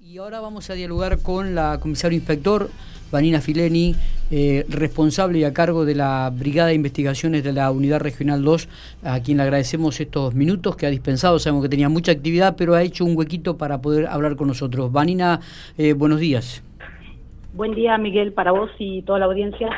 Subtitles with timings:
[0.00, 2.68] Y ahora vamos a dialogar con la comisario inspector
[3.10, 3.94] Vanina Fileni,
[4.30, 8.68] eh, responsable y a cargo de la Brigada de Investigaciones de la Unidad Regional 2,
[9.04, 11.38] a quien le agradecemos estos minutos que ha dispensado.
[11.38, 14.92] Sabemos que tenía mucha actividad, pero ha hecho un huequito para poder hablar con nosotros.
[14.92, 15.40] Vanina,
[15.78, 16.62] eh, buenos días.
[17.54, 19.68] Buen día, Miguel, para vos y toda la audiencia.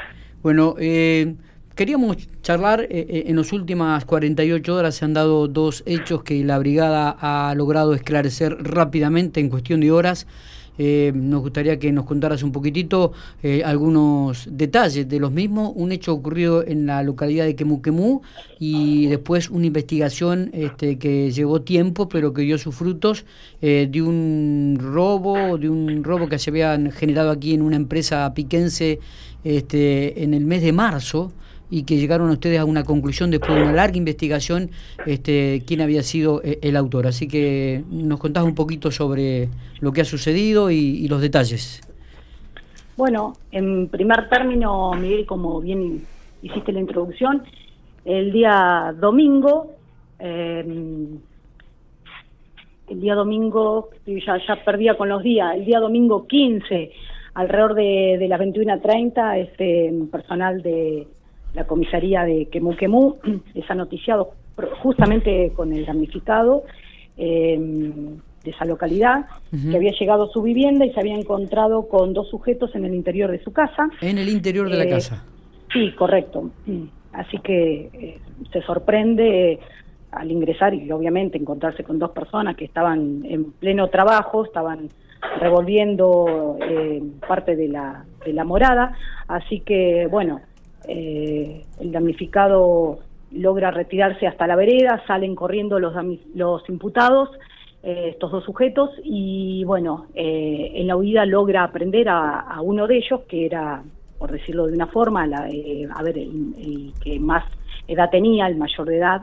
[0.42, 1.34] Bueno, eh,
[1.78, 6.42] Queríamos charlar, eh, eh, en las últimas 48 horas se han dado dos hechos que
[6.42, 10.26] la brigada ha logrado esclarecer rápidamente en cuestión de horas.
[10.76, 13.12] Eh, nos gustaría que nos contaras un poquitito
[13.64, 15.70] algunos detalles de los mismos.
[15.76, 18.22] Un hecho ocurrido en la localidad de Quemuquemú
[18.58, 23.24] y después una investigación este, que llevó tiempo pero que dio sus frutos
[23.60, 28.98] de un robo, de un robo que se había generado aquí en una empresa piquense
[29.44, 31.32] este, en el mes de marzo
[31.70, 34.70] y que llegaron ustedes a una conclusión después de una larga investigación
[35.06, 37.06] este, quién había sido eh, el autor.
[37.06, 39.48] Así que nos contás un poquito sobre
[39.80, 41.80] lo que ha sucedido y, los detalles.
[42.96, 46.04] Bueno, en primer término, Miguel, como bien
[46.42, 47.42] hiciste la introducción,
[48.04, 49.72] el día domingo,
[50.18, 51.18] em,
[52.88, 56.90] el día domingo, ya, ya perdía con los días, el día domingo 15,
[57.34, 61.06] alrededor de, de las 21.30, este personal de
[61.54, 63.16] la comisaría de Quemú Quemú
[63.54, 64.32] les ha noticiado
[64.82, 66.64] justamente con el damnificado
[67.16, 72.12] em, de esa localidad que había llegado a su vivienda y se había encontrado con
[72.12, 73.90] dos sujetos en el interior de su casa.
[74.00, 75.24] En el interior de la eh, casa.
[75.72, 76.50] Sí, correcto.
[77.12, 78.18] Así que eh,
[78.52, 79.58] se sorprende eh,
[80.12, 84.88] al ingresar y obviamente encontrarse con dos personas que estaban en pleno trabajo, estaban
[85.40, 86.56] revolviendo
[87.26, 88.96] parte de la, de la morada.
[89.26, 90.40] Así que, bueno,
[90.88, 93.00] eh, el damnificado
[93.32, 95.94] logra retirarse hasta la vereda, salen corriendo los,
[96.34, 97.30] los imputados,
[97.82, 102.96] eh, estos dos sujetos, y bueno, eh, en la huida logra aprender a, uno de
[102.98, 103.82] ellos, que era,
[104.18, 107.44] por decirlo de una forma, la, eh, a ver, el, que más
[107.86, 109.22] edad tenía, el mayor de edad,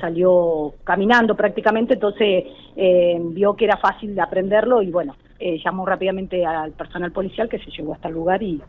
[0.00, 2.44] salió caminando prácticamente, entonces
[2.76, 5.16] vio que era fácil de aprenderlo y bueno,
[5.64, 8.60] llamó rápidamente al personal policial que se llevó hasta el lugar y,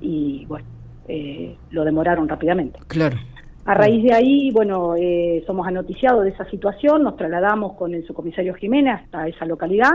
[0.00, 0.66] y bueno,
[1.08, 2.78] eh, lo demoraron rápidamente.
[2.86, 3.16] Claro.
[3.64, 8.06] A raíz de ahí, bueno, eh, somos anoticiados de esa situación, nos trasladamos con el
[8.06, 9.92] subcomisario Jiménez hasta esa localidad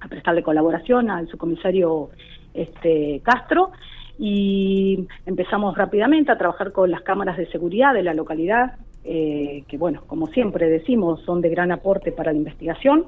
[0.00, 2.10] a prestarle colaboración al subcomisario
[2.52, 3.70] este, Castro
[4.18, 9.76] y empezamos rápidamente a trabajar con las cámaras de seguridad de la localidad, eh, que
[9.76, 13.06] bueno, como siempre decimos, son de gran aporte para la investigación.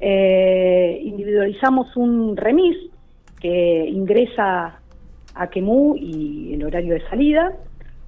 [0.00, 2.76] individualizamos un remis
[3.40, 4.80] que ingresa
[5.34, 7.52] a Quemú y el horario de salida.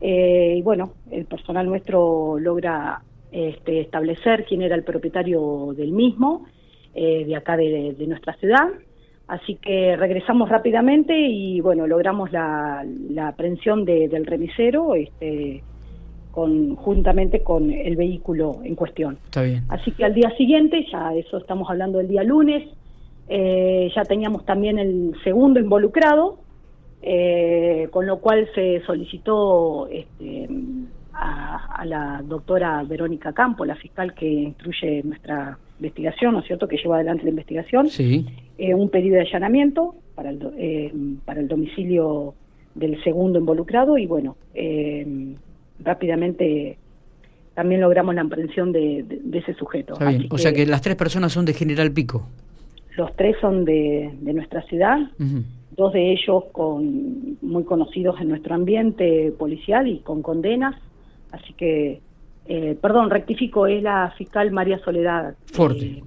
[0.01, 6.47] Eh, y bueno, el personal nuestro logra este, establecer quién era el propietario del mismo,
[6.95, 8.69] eh, de acá de, nuestra ciudad.
[9.29, 12.85] Así que regresamos rápidamente y bueno, logramos la,
[13.27, 15.65] aprehensión del remisero este,
[16.37, 19.19] con, juntamente con el vehículo en cuestión.
[19.25, 19.65] Está bien.
[19.71, 22.69] Así que al día siguiente, ya eso estamos hablando del día lunes,
[23.29, 26.39] eh, ya teníamos también el segundo involucrado,
[27.09, 30.49] eh, con lo cual se solicitó este,
[31.13, 36.79] a, la doctora Verónica Campo, la fiscal que instruye nuestra investigación, ¿no es cierto?, que
[36.79, 40.93] lleva adelante la investigación, eh, un pedido de allanamiento para el, eh,
[41.25, 42.35] para el domicilio
[42.75, 44.37] del segundo involucrado y bueno,
[45.85, 46.77] rápidamente
[47.55, 49.95] también logramos la aprehensión de, ese sujeto.
[50.29, 52.27] o sea que las tres personas son de General Pico.
[52.97, 54.99] Los tres son de, nuestra ciudad
[55.77, 60.75] dos de ellos con muy conocidos en nuestro ambiente policial y con condenas,
[61.33, 62.01] así que,
[62.47, 65.35] eh, perdón, rectifico, es la fiscal María Soledad.
[65.53, 65.87] Forte.
[65.87, 66.05] Eh,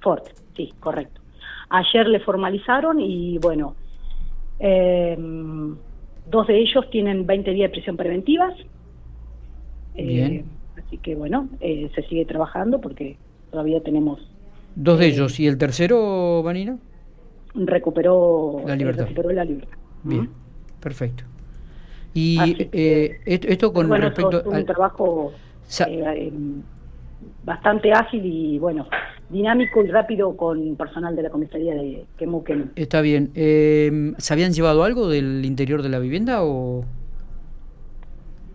[0.00, 1.20] Forte, sí, correcto.
[1.70, 3.74] Ayer le formalizaron y bueno,
[4.60, 5.76] em,
[6.30, 8.54] dos de ellos tienen 20 días de prisión preventivas.
[9.96, 10.44] Eh, Bien.
[10.76, 13.16] así que bueno, se sigue trabajando porque
[13.50, 14.20] todavía tenemos...
[14.76, 16.78] Dos de ellos, ¿y el tercero, Vanina?
[17.66, 19.04] Recuperó la libertad.
[19.04, 19.78] Recuperó la libertad.
[20.02, 20.28] Bien,
[20.80, 21.24] perfecto.
[22.14, 25.32] Y eh, esto con respecto a un trabajo
[25.86, 26.32] eh,
[27.44, 28.88] bastante ágil y bueno,
[29.28, 32.72] dinámico y rápido con personal de la comisaría de Quemuquén.
[32.76, 33.30] Está bien.
[33.34, 36.84] Eh, ¿Se habían llevado algo del interior de la vivienda o...?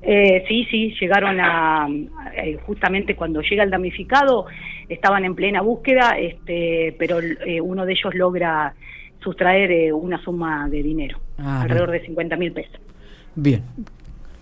[0.06, 1.88] Eh, sí, sí, llegaron a,
[2.36, 4.48] eh, justamente cuando llega el damnificado,
[4.90, 8.74] estaban en plena búsqueda, este, pero eh, uno de ellos logra
[9.22, 12.80] sustraer eh, una suma de dinero, ah, alrededor de 50 mil pesos.
[13.36, 13.64] Bien,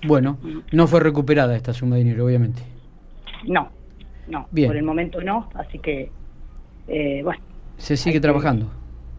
[0.06, 0.38] bueno,
[0.72, 2.62] no fue recuperada esta suma de dinero, obviamente.
[3.46, 3.70] No,
[4.28, 6.10] no, por el momento no, así que,
[7.24, 7.42] bueno.
[7.78, 8.70] Se sigue trabajando.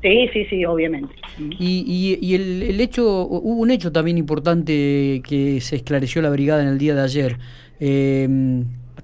[0.02, 1.14] Sí, sí, sí, obviamente.
[1.38, 6.62] Y, y, el, el, hecho, hubo un hecho también importante que se esclareció la brigada
[6.62, 7.38] en el día de ayer,
[7.78, 8.28] eh,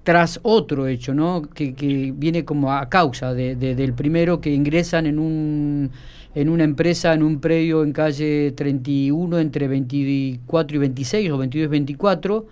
[0.08, 1.42] tras otro hecho, ¿no?
[1.54, 5.90] Que, que, viene como a causa de, del primero que ingresan en un
[6.34, 11.66] en una empresa, en un predio en calle 31 entre 24 y 26 o 22
[11.66, 12.46] y 24.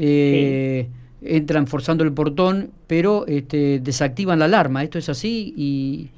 [0.00, 0.88] Eh,
[1.22, 4.82] entran forzando el portón, pero este, desactivan la alarma.
[4.82, 5.54] ¿Esto es así?
[5.56, 6.10] y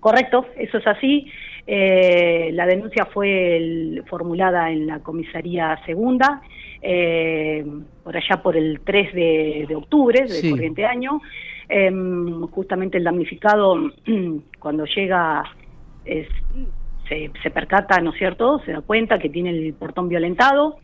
[0.00, 1.26] Correcto, eso es así.
[1.66, 6.40] Eh, la denuncia fue formulada en la comisaría segunda,
[6.82, 7.64] eh,
[8.02, 11.20] por allá por el 3 de, octubre del corriente año.
[11.68, 13.76] Em, justamente el damnificado,
[14.58, 15.44] cuando llega,
[16.04, 18.60] se, se percata, ¿no es cierto?
[18.64, 20.78] Se da cuenta que tiene el portón violentado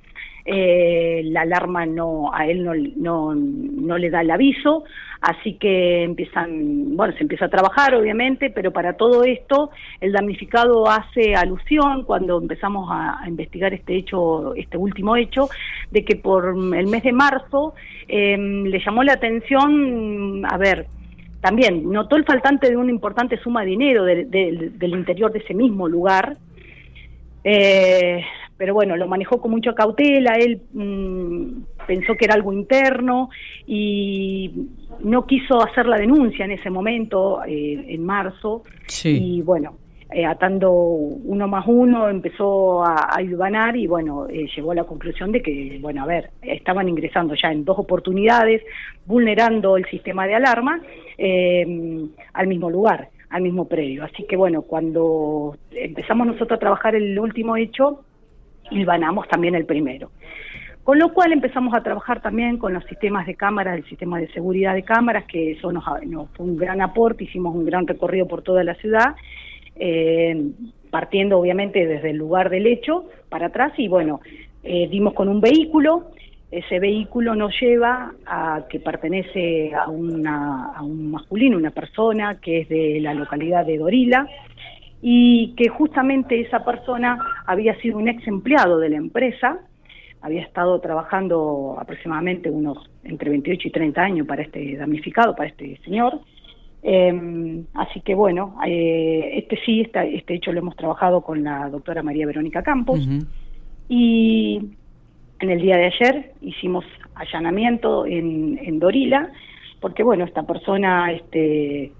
[0.51, 4.85] eh, la alarma no a él no, no, no le da el aviso,
[5.21, 10.89] así que empiezan, bueno, se empieza a trabajar obviamente, pero para todo esto el damnificado
[10.89, 15.51] hace alusión cuando empezamos a, investigar este hecho, este último hecho,
[15.91, 17.75] de que por el mes de marzo
[18.07, 20.87] em, le llamó la atención, a ver,
[21.43, 25.89] también notó el faltante de una importante suma de dinero del interior de ese mismo
[25.89, 26.39] lugar,
[27.45, 28.25] eh,
[28.59, 33.31] pero bueno, lo manejó con mucha cautela, él mm, pensó que era algo interno
[33.67, 34.67] y
[35.01, 38.65] no quiso hacer la denuncia en ese momento, eh, en marzo,
[39.05, 39.77] y bueno,
[40.11, 45.31] eh, atando uno más uno empezó a, a y bueno, eh, llegó a la conclusión
[45.31, 48.63] de que, bueno, a ver, estaban ingresando ya en dos oportunidades,
[49.07, 50.81] vulnerando el sistema de alarma
[52.33, 54.05] al mismo lugar al mismo predio.
[54.05, 58.05] Así que bueno, cuando empezamos nosotros a trabajar el último hecho,
[58.71, 60.11] hilvanamos también el primero.
[60.89, 64.29] Con lo cual empezamos a trabajar también con los sistemas de cámaras, el sistema de
[64.29, 68.41] seguridad de cámaras, que eso nos, fue un gran aporte, hicimos un gran recorrido por
[68.41, 69.15] toda la ciudad,
[69.77, 70.51] eh,
[70.91, 74.21] partiendo obviamente desde el lugar del hecho para atrás y bueno,
[74.65, 76.11] eh, dimos con un vehículo,
[76.51, 82.61] ese vehículo nos lleva a que pertenece a, una, a un masculino, una persona que
[82.61, 84.27] es de la localidad de Dorila,
[85.01, 89.61] y que justamente esa persona había sido un ex empleado de la empresa,
[90.21, 95.79] había estado trabajando aproximadamente unos entre 28 y 30 años para este damnificado, para este
[95.85, 96.21] señor.
[96.83, 101.69] Eh, así que bueno, eh, este sí, este, este hecho lo hemos trabajado con la
[101.69, 103.01] doctora María Verónica Campos
[103.89, 104.61] y
[105.41, 106.85] en el día de ayer hicimos
[107.15, 109.31] allanamiento en, en Dorila,
[109.81, 111.93] porque bueno, esta persona este,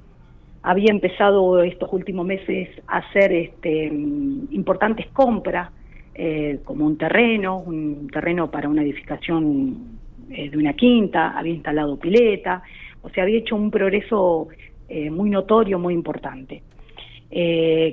[0.63, 5.71] había empezado estos últimos meses a hacer este, importantes compras,
[6.15, 9.99] eh, como un terreno, un terreno para una edificación
[10.31, 12.61] eh, de una quinta, había instalado pileta,
[13.03, 14.49] o sea, había hecho un progreso
[14.89, 16.63] eh, muy notorio, muy importante.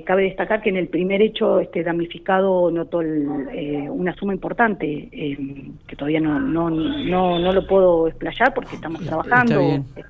[0.04, 5.08] cabe destacar que en el primer hecho este damnificado notó una suma importante
[5.86, 10.02] que todavía no, no, no, no lo puedo explayar porque estamos trabajando este,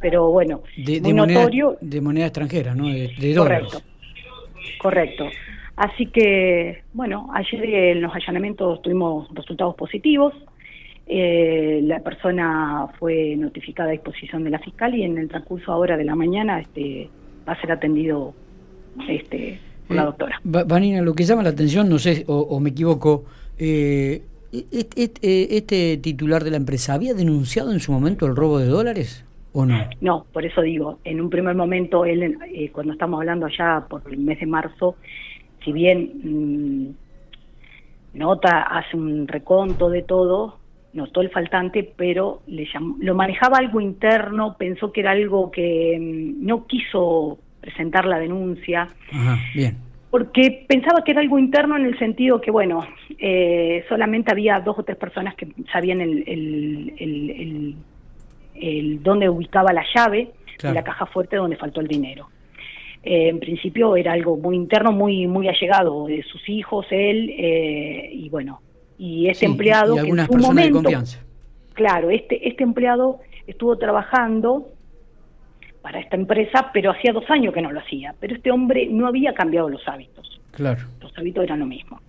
[0.00, 1.76] pero bueno, de, muy notorio.
[1.80, 2.86] de moneda extranjera, ¿no?
[2.86, 3.82] De, Correcto,
[4.80, 5.28] correcto.
[5.76, 10.34] Así que, bueno, ayer en los allanamientos tuvimos resultados positivos.
[11.06, 15.96] Eh, la persona fue notificada a disposición de la fiscal y en el transcurso ahora
[15.96, 17.08] de la mañana este,
[17.48, 18.34] va a ser atendido
[19.08, 20.40] este, por la eh, doctora.
[20.44, 23.24] Vanina, lo que llama la atención, no sé, o, me equivoco,
[23.58, 28.66] eh, este, este titular de la empresa había denunciado en su momento el robo de
[28.66, 29.24] dólares?
[29.52, 29.76] ¿O no?
[30.00, 34.02] No, por eso digo, en un primer momento, él, eh, cuando estamos hablando allá por
[34.10, 34.96] el mes de marzo,
[35.64, 36.94] si bien
[38.14, 40.58] mm, nota, hace un reconto de todo,
[40.92, 42.68] notó el faltante, pero le
[43.00, 48.88] lo manejaba algo interno, pensó que era algo que mm, no quiso presentar la denuncia.
[49.12, 49.78] Ajá, bien.
[50.10, 52.84] Porque pensaba que era algo interno en el sentido que, bueno,
[53.18, 57.76] eh, solamente había dos o tres personas que sabían el, el el
[59.02, 62.28] dónde ubicaba la llave de la caja fuerte donde faltó el dinero.
[63.02, 68.10] Eh, en principio era algo muy interno, muy muy allegado de sus hijos, él eh,
[68.12, 68.60] y bueno,
[68.98, 70.82] y este empleado que en su momento,
[71.72, 74.68] claro, este este empleado estuvo trabajando
[75.82, 78.14] para esta empresa, pero hacía dos años que no lo hacía.
[78.20, 80.40] Pero este hombre no había cambiado los hábitos.
[80.52, 80.82] Claro.
[81.00, 82.00] Los hábitos eran lo mismo.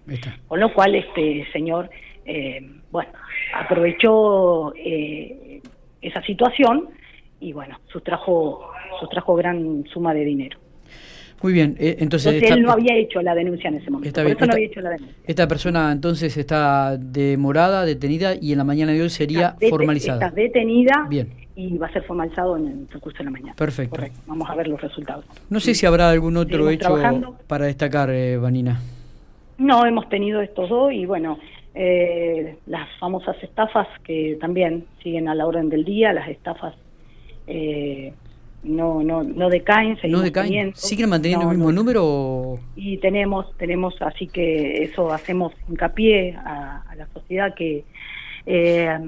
[0.48, 1.90] Con lo cual este señor,
[2.26, 2.60] eh,
[2.92, 3.12] bueno,
[3.56, 5.62] aprovechó eh,
[6.02, 6.90] esa situación
[7.40, 10.58] y bueno, sustrajo, sustrajo gran suma de dinero.
[11.42, 12.42] Muy bien, eh, entonces...
[12.44, 14.92] él no había hecho la denuncia en ese momento, por eso no había hecho la
[14.92, 15.18] denuncia.
[15.26, 20.28] Esta persona entonces está demorada, detenida y en la mañana de hoy sería formalizada.
[20.28, 21.30] Está detenida bien.
[21.56, 23.56] y va a ser formalizado en el curso de la mañana.
[23.56, 23.96] Perfecto.
[23.96, 25.26] Correcto, vamos a ver los resultados.
[25.50, 26.96] No sé si habrá algún otro hecho
[27.48, 28.80] para destacar, eh, Vanina.
[29.58, 31.40] No, hemos tenido estos dos y bueno,
[31.74, 36.76] eh, las famosas estafas que también siguen a la orden del día, las estafas...
[37.48, 38.14] Eh,
[38.64, 40.76] no no no decaen no decaen.
[40.76, 47.08] siguen manteniendo el mismo número y tenemos tenemos así que eso hacemos hincapié a, la
[47.08, 47.84] sociedad que
[48.46, 49.00] eh,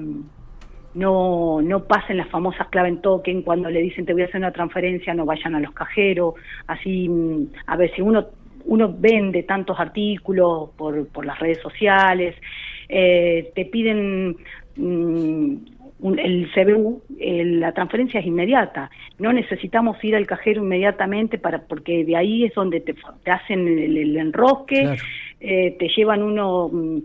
[0.94, 4.38] no no pasen las famosas clave en token cuando le dicen te voy a hacer
[4.38, 6.34] una transferencia no vayan a los cajeros
[6.66, 8.26] así mm, a ver si uno
[8.64, 12.34] uno vende tantos artículos por, por las redes sociales
[12.88, 14.36] eh, te piden
[14.76, 15.56] mm,
[16.18, 18.90] el CBU, la transferencia es inmediata.
[19.18, 22.94] No necesitamos ir al cajero inmediatamente para porque de ahí es donde te,
[23.30, 24.96] hacen el, enrosque,
[25.40, 26.98] eh, te llevan uno mm,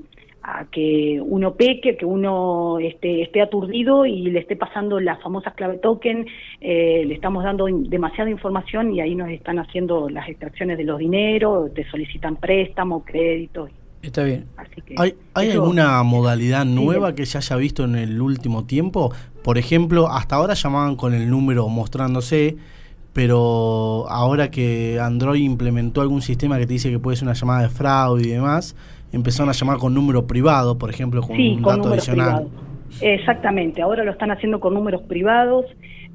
[0.58, 5.54] a que uno peque, que uno esté, esté aturdido y le esté pasando las famosas
[5.54, 6.26] clave token,
[6.62, 11.00] eh, le estamos dando demasiada información y ahí nos están haciendo las extracciones de los
[11.00, 13.70] dineros, te solicitan préstamos, créditos
[14.02, 14.48] Está bien.
[14.98, 19.14] ¿Hay, ¿hay alguna modalidad nueva que se haya visto en el último tiempo?
[19.44, 22.56] Por ejemplo, hasta ahora llamaban con el número mostrándose,
[23.12, 27.64] pero ahora que Android implementó algún sistema que te dice que puede ser una llamada
[27.64, 28.76] de fraude y demás,
[29.12, 32.48] empezaron a llamar con número privado, por ejemplo, con un dato adicional.
[33.02, 35.66] Exactamente, ahora lo están haciendo con números privados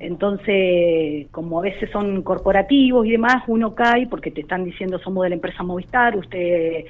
[0.00, 5.22] entonces, como a veces son corporativos y demás, uno cae porque te están diciendo somos
[5.22, 6.84] de la empresa Movistar, usted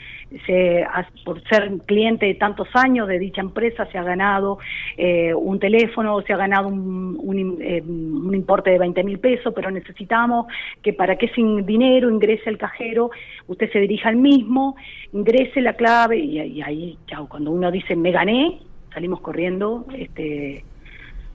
[0.47, 0.85] se,
[1.25, 4.59] por ser cliente de tantos años de dicha empresa se ha ganado
[4.97, 9.53] eh, un teléfono, se ha ganado un, un, eh, un importe de 20 mil pesos,
[9.55, 10.47] pero necesitamos
[10.83, 13.11] que para que sin dinero ingrese al cajero,
[13.47, 14.77] usted se dirija al mismo,
[15.13, 18.61] ingrese la clave y, y ahí, chao, cuando uno dice me gané,
[18.93, 20.65] salimos corriendo, este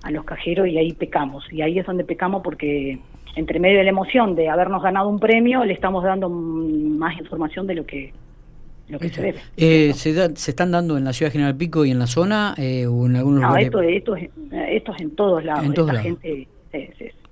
[0.04, 1.46] a los cajeros y ahí pecamos.
[1.52, 3.00] Y ahí es donde pecamos porque
[3.36, 7.68] entre medio de la emoción de habernos ganado un premio, le estamos dando más información
[7.68, 8.14] de lo que,
[8.88, 9.40] lo que se debe.
[9.58, 12.88] Eh, ¿se, ¿Se están dando en la ciudad General Pico y en la zona eh,
[12.88, 15.66] o en algunos no, Esto, esto, es, esto es en todos lados.
[15.66, 16.48] En todos gente,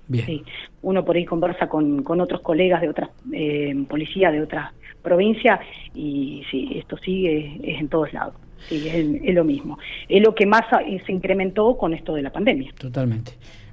[0.10, 0.44] Sí.
[0.84, 4.72] Uno por ahí conversa con, con otros colegas de otras eh, policías de otras
[5.08, 5.62] provincias
[5.96, 8.36] y sí, esto sigue es en todos lados.
[8.68, 9.78] Sí, es, lo mismo.
[10.10, 10.64] Es lo que más
[11.06, 12.74] se incrementó con esto de la pandemia.
[12.78, 13.32] Totalmente.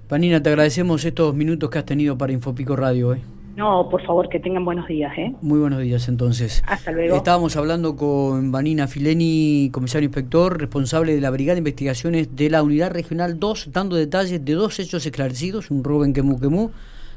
[0.09, 3.14] Panina, te agradecemos estos minutos que has tenido para Infopico Radio.
[3.14, 3.21] ¿eh?
[3.57, 5.12] No, por favor, que tengan buenos días.
[5.19, 5.35] ¿eh?
[5.41, 6.62] Muy buenos días, entonces.
[6.69, 7.17] Hasta luego.
[7.17, 12.62] Estábamos hablando con Vanina Fileni, comisario inspector, responsable de la Brigada de Investigaciones de la
[12.62, 16.71] Unidad Regional 2, dando detalles de dos hechos esclarecidos, un robo en Quemú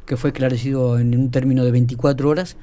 [0.08, 2.58] que fue esclarecido en un término de 24 horas,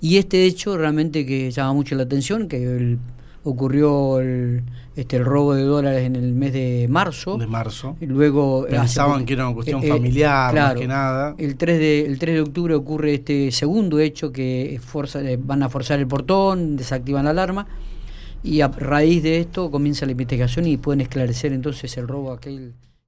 [0.00, 2.98] y este hecho realmente que llama mucho la atención, que el
[3.42, 4.62] ocurrió el,
[4.96, 7.38] este, el robo de dólares en el mes de marzo.
[7.38, 7.96] De marzo.
[8.00, 11.34] Y luego pensaban que era una cuestión eh, eh, familiar, más que nada.
[11.38, 15.68] El 3 de el 3 de octubre ocurre este segundo hecho que eh, van a
[15.68, 17.66] forzar el portón, desactivan la alarma
[18.42, 22.72] y a raíz de esto comienza la investigación y pueden esclarecer entonces el robo aquel